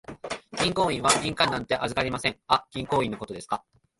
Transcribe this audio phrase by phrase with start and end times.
[0.59, 2.39] 銀行員は印鑑なんて預かりません。
[2.47, 3.63] あ、銀行印のことですか。